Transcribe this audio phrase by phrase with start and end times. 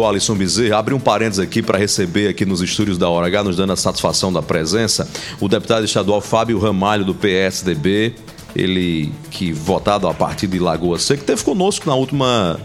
[0.00, 3.56] Alisson Bezerra, abre um parênteses aqui para receber aqui nos estúdios da Hora H, nos
[3.56, 8.14] dando a satisfação da presença, o deputado estadual Fábio Ramalho, do PSDB,
[8.54, 12.60] ele que votado a partir de Lagoa Seca, teve conosco na última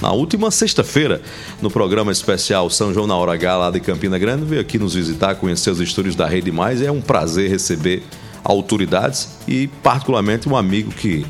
[0.00, 1.20] na última sexta-feira,
[1.60, 4.94] no programa especial São João na Hora H, lá de Campina Grande, veio aqui nos
[4.94, 6.80] visitar, conhecer os estúdios da Rede Mais.
[6.80, 8.04] É um prazer receber
[8.44, 11.26] autoridades e, particularmente, um amigo que,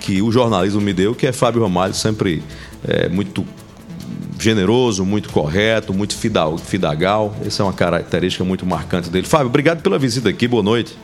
[0.00, 2.42] que o jornalismo me deu, que é Fábio Ramalho, sempre
[2.88, 3.44] é, muito
[4.44, 7.34] generoso, muito correto, muito fidagal.
[7.44, 9.26] Essa é uma característica muito marcante dele.
[9.26, 10.46] Fábio, obrigado pela visita aqui.
[10.46, 10.96] Boa noite.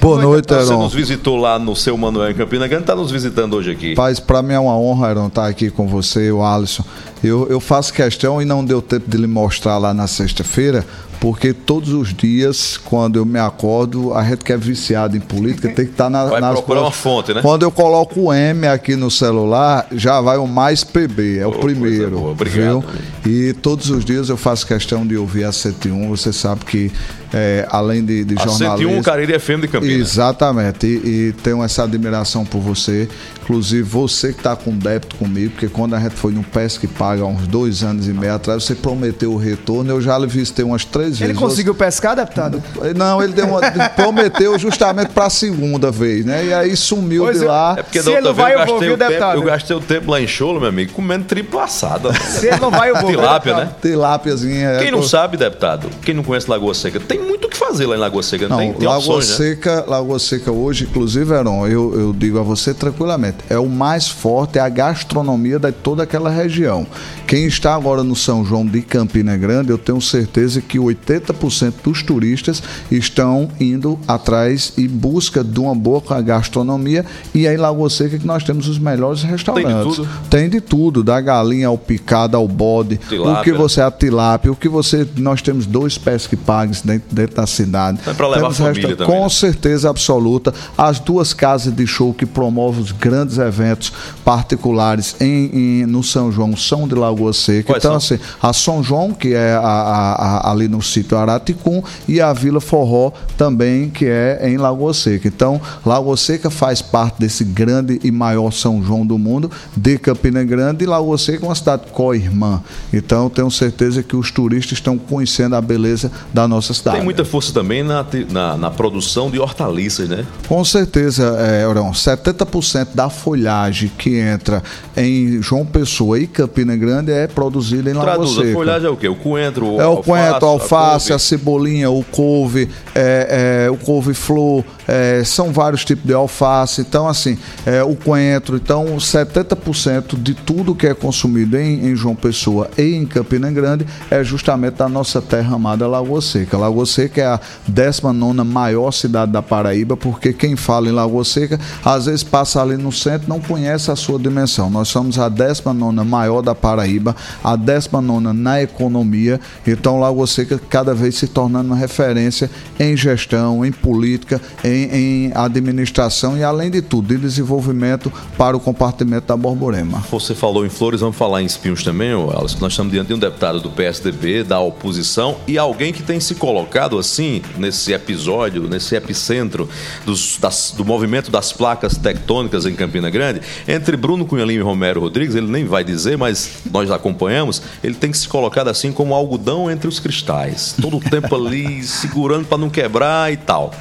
[0.00, 0.64] Boa Como noite, Heron.
[0.64, 3.94] Você nos visitou lá no seu Manuel em Campina Grande, está nos visitando hoje aqui.
[3.94, 6.84] Paz, para mim é uma honra, Heron, estar aqui com você, o Alisson.
[7.22, 10.84] Eu, eu faço questão e não deu tempo de lhe mostrar lá na sexta-feira,
[11.22, 15.68] porque todos os dias, quando eu me acordo, a gente que é viciado em política
[15.68, 17.40] tem que estar tá na, vai nas procurar uma fonte, né?
[17.40, 21.52] Quando eu coloco o M aqui no celular, já vai o mais PB, é o
[21.52, 22.18] primeiro.
[22.18, 22.84] Boa, obrigado.
[23.24, 23.32] Viu?
[23.32, 26.08] E todos os dias eu faço questão de ouvir a 101.
[26.08, 26.90] Você sabe que
[27.32, 28.76] é, além de, de a jornalista.
[28.76, 30.10] 101 Cariri FM de Campinas.
[30.10, 30.86] Exatamente.
[30.86, 33.08] E, e, tenho essa admiração por você.
[33.42, 36.88] Inclusive, você que está com débito comigo, porque quando a gente foi no Pesca e
[36.88, 39.90] Paga, há uns dois anos e meio atrás, você prometeu o retorno.
[39.90, 41.22] Eu já lhe visitei umas três vezes.
[41.22, 42.62] Ele conseguiu pescar, deputado?
[42.94, 43.60] Não, ele deu uma,
[43.96, 46.44] prometeu justamente para a segunda vez, né?
[46.46, 47.76] E aí sumiu pois de lá.
[47.78, 50.26] É porque da outra vez eu gastei, o tempo, eu gastei o tempo lá em
[50.26, 52.12] Cholo, meu amigo, comendo triplo assada.
[52.14, 53.10] Se ele não vai, eu vou.
[53.10, 53.70] Tilápia, né?
[53.80, 54.78] Tilápiazinha.
[54.78, 57.98] Quem não sabe, deputado, quem não conhece Lagoa Seca, tem muito que fazer lá em
[57.98, 58.48] Lagoa Seca.
[58.48, 59.84] Não, tem, tem Lagoa opções, Seca, né?
[59.86, 64.58] Lagoa Seca hoje, inclusive, Heron, eu, eu digo a você tranquilamente, é o mais forte,
[64.58, 66.86] é a gastronomia de toda aquela região.
[67.26, 72.02] Quem está agora no São João de Campina Grande, eu tenho certeza que 80% dos
[72.02, 77.04] turistas estão indo atrás e busca de uma boa gastronomia
[77.34, 79.72] e aí em Lagoa Seca que nós temos os melhores restaurantes.
[79.72, 80.08] Tem de tudo?
[80.28, 83.40] Tem de tudo, da galinha ao picado, ao bode, tilápia.
[83.40, 87.36] o que você a tilápia, o que você nós temos dois pesque pagues dentro, dentro
[87.36, 88.00] da cidade.
[88.06, 89.16] É para levar temos a família também.
[89.16, 89.28] Com né?
[89.28, 93.92] certeza absoluta, as duas casas de show que promovem os grandes eventos
[94.24, 97.72] particulares em, em no São João são de Lagoa Seca.
[97.72, 98.16] Quais então, são?
[98.16, 102.32] assim, a São João, que é a, a, a, ali no sítio Araticum, e a
[102.32, 105.28] Vila Forró também, que é em Lagoa Seca.
[105.28, 110.42] Então, Lagoa Seca faz parte desse grande e maior São João do mundo, de Campina
[110.44, 112.62] Grande, e Lagoa Seca é uma cidade co-irmã.
[112.92, 116.96] Então, tenho certeza que os turistas estão conhecendo a beleza da nossa cidade.
[116.96, 120.26] Tem muita força também na, na, na produção de hortaliças, né?
[120.46, 121.90] Com certeza, é, Orão.
[121.90, 124.62] 70% da folhagem que entra
[124.94, 128.50] em João Pessoa e Campina Grande é produzida em Lagoa Traduz, Seca.
[128.50, 129.08] a folhagem é o quê?
[129.08, 133.70] O coentro, o É o coentro, a alface, a, a cebolinha, o couve, é, é,
[133.70, 136.82] o couve-flor, é, são vários tipos de alface.
[136.82, 138.56] Então, assim, é, o coentro.
[138.56, 143.86] Então, 70% de tudo que é consumido em, em, João Pessoa e em Campina Grande
[144.10, 146.58] é justamente da nossa terra amada Lagoa Seca.
[146.58, 151.58] Lagoa Seca é a 19 maior cidade da Paraíba, porque quem fala em Lagoa Seca,
[151.84, 154.68] às vezes passa ali no centro não conhece a sua dimensão.
[154.68, 159.40] Nós somos a 19 maior da Paraíba, a 19 na economia.
[159.66, 165.32] Então, Lagoa Seca cada vez se tornando referência em gestão, em política, em em, em,
[165.34, 170.02] administração e, além de tudo, de desenvolvimento para o compartimento da Borborema.
[170.10, 173.18] Você falou em Flores, vamos falar em Espinhos também, Alice, nós estamos diante de um
[173.18, 177.11] deputado do PSDB, da oposição, e alguém que tem se colocado assim,
[177.58, 179.68] nesse episódio, nesse epicentro
[180.06, 185.00] dos, das, do movimento das placas tectônicas em Campina Grande, entre Bruno Cunhalinho e Romero
[185.00, 189.70] Rodrigues, ele nem vai dizer, mas nós acompanhamos, ele tem se colocado assim como algodão
[189.70, 193.72] entre os cristais, todo o tempo ali segurando para não quebrar e tal.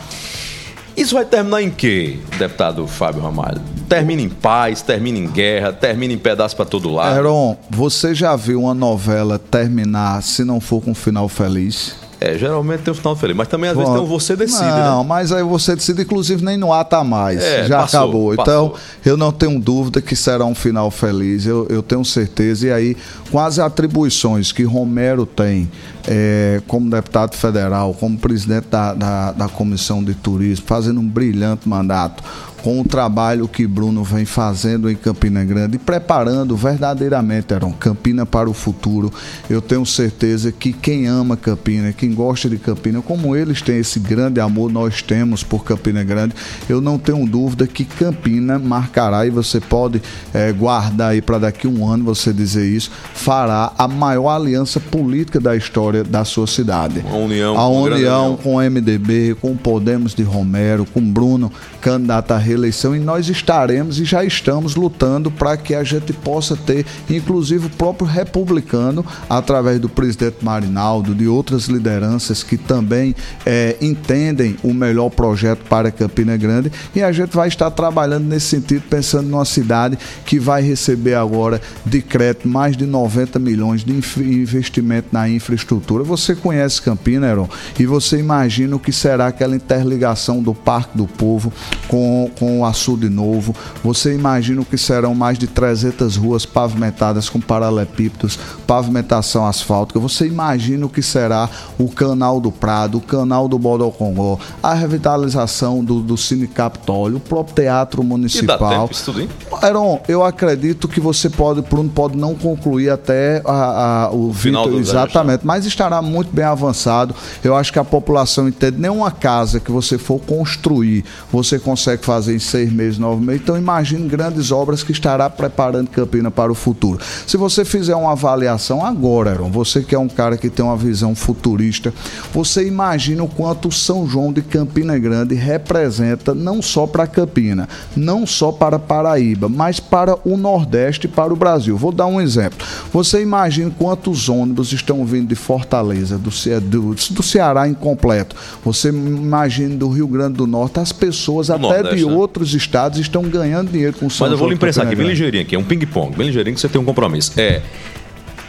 [0.95, 3.61] Isso vai terminar em quê, deputado Fábio Ramalho?
[3.87, 7.17] Termina em paz, termina em guerra, termina em pedaço para todo lado?
[7.17, 11.95] Heron, você já viu uma novela terminar se não for com um final feliz?
[12.23, 14.63] É, geralmente tem um final feliz, mas também às Bom, vezes tem um você decide.
[14.63, 14.83] Né?
[14.83, 15.09] Não, né?
[15.09, 17.41] mas aí você decide, inclusive nem no ar tá mais.
[17.41, 18.33] É, já passou, acabou.
[18.33, 18.85] Então, passou.
[19.03, 22.67] eu não tenho dúvida que será um final feliz, eu, eu tenho certeza.
[22.67, 22.97] E aí,
[23.31, 25.67] com as atribuições que Romero tem
[26.07, 31.67] é, como deputado federal, como presidente da, da, da Comissão de Turismo, fazendo um brilhante
[31.67, 32.23] mandato
[32.63, 38.25] com o trabalho que Bruno vem fazendo em Campina Grande e preparando verdadeiramente, Aaron, Campina
[38.25, 39.11] para o futuro.
[39.49, 43.99] Eu tenho certeza que quem ama Campina, quem gosta de Campina, como eles têm esse
[43.99, 46.35] grande amor, nós temos por Campina Grande,
[46.69, 50.02] eu não tenho dúvida que Campina marcará, e você pode
[50.34, 54.79] é, guardar aí para daqui a um ano você dizer isso, fará a maior aliança
[54.79, 57.03] política da história da sua cidade.
[57.09, 62.31] A união, a união com o MDB, com o Podemos de Romero, com Bruno, candidato
[62.31, 66.85] a reeleição e nós estaremos e já estamos lutando para que a gente possa ter,
[67.09, 73.15] inclusive o próprio republicano, através do presidente Marinaldo, de outras lideranças que também
[73.45, 78.47] é, entendem o melhor projeto para Campina Grande e a gente vai estar trabalhando nesse
[78.47, 83.93] sentido, pensando numa cidade que vai receber agora de crédito mais de 90 milhões de
[84.19, 86.03] investimento na infraestrutura.
[86.03, 87.49] Você conhece Campina, Heron,
[87.79, 91.51] e você imagina o que será aquela interligação do Parque do Povo
[91.87, 93.55] com, com o açude novo.
[93.84, 99.99] Você imagina o que serão mais de 300 ruas pavimentadas com paralelepípedos, pavimentação asfáltica.
[99.99, 101.47] Você imagina o que será
[101.78, 107.20] o canal do Prado, o canal do Bodocongó, a revitalização do, do Cine Capitólio, o
[107.20, 108.90] próprio Teatro Municipal.
[108.90, 109.59] Tempo?
[109.64, 114.67] Heron, eu acredito que você pode, Bruno, pode não concluir até a, a, o final
[114.67, 117.14] do Exatamente, mas estará muito bem avançado.
[117.44, 118.79] Eu acho que a população entende.
[118.79, 123.41] Nenhuma casa que você for construir, você consegue fazer em seis meses, nove meses.
[123.41, 126.99] Então, imagine grandes obras que estará preparando Campina para o futuro.
[127.25, 130.78] Se você fizer uma avaliação agora, Aaron, você que é um cara que tem uma
[130.78, 131.93] visão futurista,
[132.33, 137.67] você imagina o quanto o São João de Campina Grande representa não só para Campina,
[137.95, 141.77] não só para Paraíba, mas para o Nordeste e para o Brasil.
[141.77, 142.66] Vou dar um exemplo.
[142.91, 146.29] Você imagina quantos ônibus estão vindo de Fortaleza, do,
[146.61, 148.35] do, do Ceará incompleto.
[148.63, 152.11] Você imagina do Rio Grande do Norte, as pessoas até Nordeste, de né?
[152.22, 155.08] Outros estados estão ganhando dinheiro com o São Mas eu vou lhe impressar aqui, bem
[155.08, 157.34] ligeirinho aqui, é um ping-pong, bem ligeirinho que você tem um compromisso.
[157.40, 157.62] É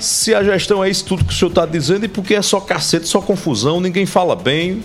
[0.03, 2.59] se a gestão é isso tudo que o senhor está dizendo e porque é só
[2.61, 4.83] cacete, só confusão, ninguém fala bem,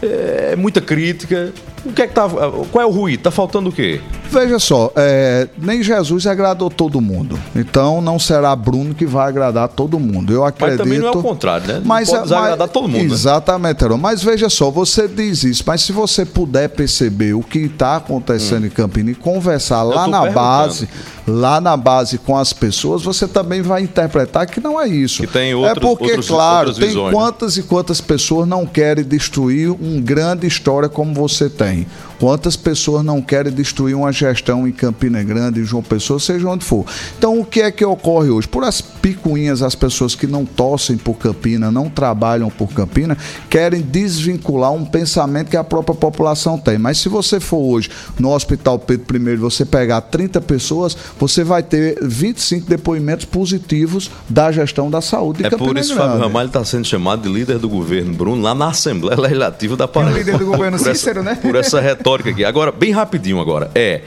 [0.00, 1.52] é muita crítica.
[1.84, 3.18] O que é que tá, qual é o ruído?
[3.18, 4.00] Está faltando o quê?
[4.32, 7.38] Veja só, é, nem Jesus agradou todo mundo.
[7.54, 10.32] Então não será Bruno que vai agradar todo mundo.
[10.32, 10.78] Eu acredito.
[10.78, 11.74] Mas também não é o contrário, né?
[11.74, 13.08] Não mas, pode desagradar todo mundo.
[13.08, 13.12] Né?
[13.12, 13.96] Exatamente, né?
[14.00, 18.62] Mas veja só, você diz isso, mas se você puder perceber o que está acontecendo
[18.64, 18.68] hum.
[18.68, 20.88] em Campina e conversar lá na base,
[21.26, 25.22] lá na base com as pessoas, você também vai interpretar que não é isso.
[25.22, 27.12] Que tem outros, é porque, outros, claro, tem visões, né?
[27.12, 27.62] quantas né?
[27.62, 31.86] e quantas pessoas não querem destruir uma grande história como você tem.
[32.22, 36.64] Quantas pessoas não querem destruir uma gestão em Campina Grande, em João Pessoa, seja onde
[36.64, 36.86] for.
[37.18, 38.46] Então, o que é que ocorre hoje?
[38.46, 43.18] Por as picuinhas, as pessoas que não torcem por Campina, não trabalham por Campina,
[43.50, 46.78] querem desvincular um pensamento que a própria população tem.
[46.78, 47.90] Mas se você for hoje
[48.20, 54.52] no Hospital Pedro I, você pegar 30 pessoas, você vai ter 25 depoimentos positivos da
[54.52, 57.28] gestão da saúde de é Campina por isso que Fábio Ramalho está sendo chamado de
[57.28, 60.18] líder do governo, Bruno, lá na Assembleia Legislativa da Paraíba.
[60.18, 61.34] É o líder do governo Cícero, essa, né?
[61.34, 62.44] Por essa retórica aqui.
[62.44, 63.70] Agora, bem rapidinho agora.
[63.74, 64.02] É,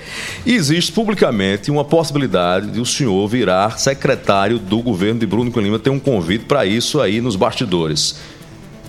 [0.46, 5.80] existe publicamente uma possibilidade de o senhor virar secretário do governo de Bruno Lima.
[5.80, 8.35] Tem um convite para isso aí nos bastidores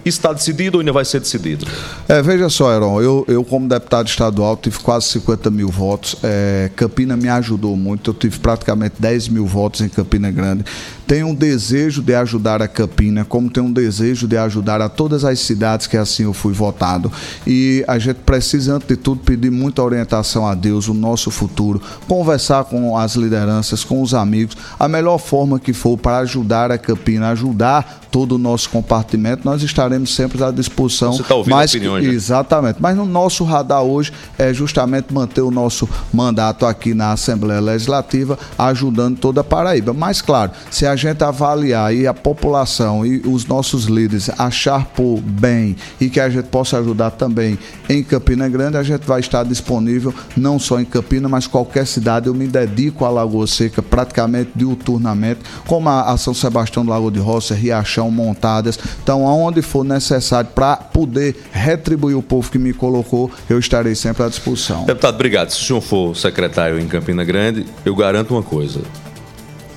[0.08, 1.66] está decidido ou ainda vai ser decidido?
[2.08, 6.16] É, veja só, Heron, eu, eu como deputado estadual tive quase 50 mil votos.
[6.22, 10.64] É, Campina me ajudou muito, eu tive praticamente 10 mil votos em Campina Grande
[11.06, 15.24] tem um desejo de ajudar a Campina, como tem um desejo de ajudar a todas
[15.24, 17.12] as cidades que assim eu fui votado.
[17.46, 21.80] E a gente precisa, antes de tudo, pedir muita orientação a Deus, o nosso futuro,
[22.08, 26.78] conversar com as lideranças, com os amigos, a melhor forma que for para ajudar a
[26.78, 31.12] Campina, ajudar todo o nosso compartimento, nós estaremos sempre à disposição.
[31.12, 32.12] Você está ouvindo mas, opiniões, né?
[32.12, 32.78] Exatamente.
[32.80, 38.38] Mas no nosso radar hoje é justamente manter o nosso mandato aqui na Assembleia Legislativa,
[38.58, 39.92] ajudando toda a Paraíba.
[39.92, 44.86] Mas, claro, se a a gente avaliar e a população e os nossos líderes achar
[44.86, 49.20] por bem e que a gente possa ajudar também em Campina Grande, a gente vai
[49.20, 52.28] estar disponível não só em Campina, mas qualquer cidade.
[52.28, 57.18] Eu me dedico à Lagoa Seca praticamente diuturnamente, como a, São Sebastião do Lago de
[57.18, 58.78] Roça, Riachão, Montadas.
[59.02, 64.22] Então, aonde for necessário para poder retribuir o povo que me colocou, eu estarei sempre
[64.22, 64.84] à disposição.
[64.84, 65.50] Deputado, obrigado.
[65.50, 68.80] Se o senhor for secretário em Campina Grande, eu garanto uma coisa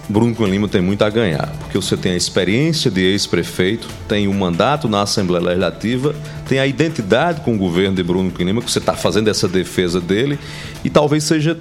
[0.09, 4.27] Bruno Cunha Lima tem muito a ganhar, porque você tem a experiência de ex-prefeito, tem
[4.27, 6.15] o um mandato na Assembleia Legislativa,
[6.48, 9.48] tem a identidade com o governo de Bruno Cunha Lima, que você está fazendo essa
[9.48, 10.39] defesa dele,
[10.83, 11.55] e talvez seja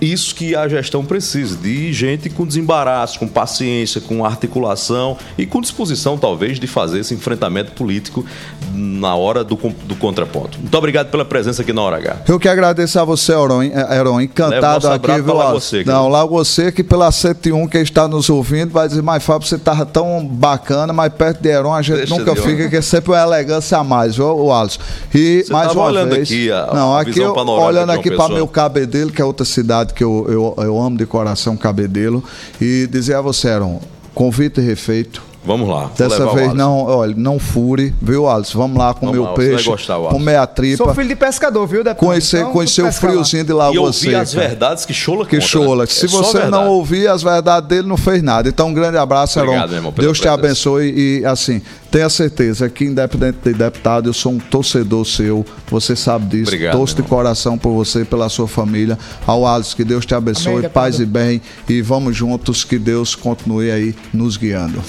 [0.00, 5.60] isso que a gestão precisa, de gente com desembaraço, com paciência, com articulação e com
[5.60, 8.24] disposição, talvez, de fazer esse enfrentamento político
[8.72, 10.58] na hora do, do contraponto.
[10.58, 12.16] Muito obrigado pela presença aqui na Hora H.
[12.28, 13.62] Eu que agradeço a você, Heron.
[13.62, 15.34] Heron encantado aqui, viu?
[15.34, 19.22] Lá você, Não, lá você que pela 101 que está nos ouvindo vai dizer, mas
[19.22, 22.76] Fábio, você estava tão bacana, mas perto de Heron a gente Deixa nunca fica, que
[22.76, 24.80] é sempre uma elegância a mais, viu, o Alisson?
[25.14, 28.34] E você mais uma olhando vez, aqui a, não, a aqui eu, olhando aqui para
[28.34, 32.22] meu cabedelo, que é outra cidade que eu, eu, eu amo de coração Cabedelo,
[32.60, 33.80] e dizer a você, Aaron,
[34.14, 35.90] convite refeito, Vamos lá.
[35.96, 38.58] Dessa vez não, olha, não fure, viu, Alisson?
[38.58, 39.70] Vamos lá comer o peixe,
[40.10, 40.84] comer a tripa.
[40.84, 42.06] Sou filho de pescador, viu, deputado?
[42.06, 44.20] Conhecer, então, conhecer o friozinho de Lagoa E ouvir Seca.
[44.20, 45.84] as verdades que Chola Que conta, Chola.
[45.84, 45.86] Né?
[45.86, 48.46] Se é você não ouvir as verdades dele, não fez nada.
[48.46, 53.38] Então, um grande abraço, Obrigado, irmão, Deus te abençoe e, assim, tenha certeza que, independente
[53.42, 55.46] de deputado, eu sou um torcedor seu.
[55.70, 56.50] Você sabe disso.
[56.50, 58.98] Obrigado, Torço de coração por você, pela sua família.
[59.26, 61.40] Ao Alisson, que Deus te abençoe, Amém, paz e bem.
[61.66, 64.82] E vamos juntos, que Deus continue aí nos guiando.